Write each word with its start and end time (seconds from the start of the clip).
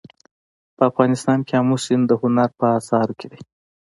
په 0.75 0.83
افغانستان 0.89 1.39
کې 1.47 1.53
آمو 1.59 1.77
سیند 1.85 2.03
د 2.07 2.11
هنر 2.21 2.49
په 2.59 2.65
اثار 2.79 3.07
کې 3.19 3.27
دی. 3.31 3.41